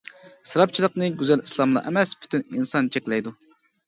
[0.27, 3.35] ئىسراپچىلىقنى گۈزەل ئىسلاملا ئەمەس پۈتۈن ئىنسان چەكلەيدۇ.